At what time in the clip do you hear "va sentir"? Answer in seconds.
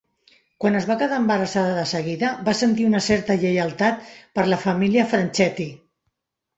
2.49-2.89